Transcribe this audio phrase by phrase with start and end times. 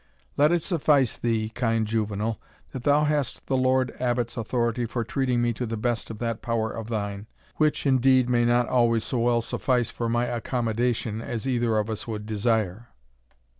[0.35, 5.43] Let it suffice thee, kind juvenal, that thou hast the Lord Abbot's authority for treating
[5.43, 7.27] me to the best of that power of thine,
[7.57, 12.07] which, indeed, may not always so well suffice for my accommodation as either of us
[12.07, 12.87] would desire."